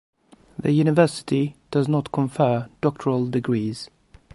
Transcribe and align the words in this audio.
The 0.57 0.71
university 0.71 1.55
does 1.69 1.87
not 1.87 2.11
confer 2.11 2.67
doctoral 2.81 3.27
degrees. 3.27 3.91